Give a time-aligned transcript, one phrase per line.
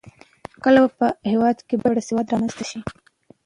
[0.63, 2.79] کله به په هېواد کې بشپړ سواد رامنځته شي؟